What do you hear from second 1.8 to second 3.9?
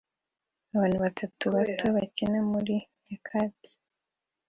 bakina muri nyakatsi